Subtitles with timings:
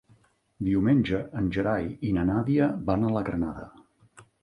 [0.69, 3.71] Diumenge en Gerai i na Nàdia van a la Granada.